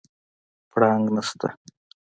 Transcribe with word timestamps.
پړانګ 0.71 1.05
نشته 1.15 1.49